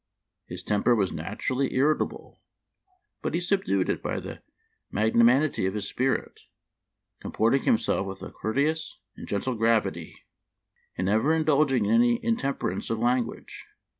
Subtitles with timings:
[0.47, 2.41] His temper was naturally irritable,
[3.21, 4.41] but he subdued it by the
[4.89, 6.39] magnanimity of his spirit,
[7.19, 10.17] comporting himself with a courteous and gentle gravity,
[10.97, 13.67] and never indulging in any intemperance of language.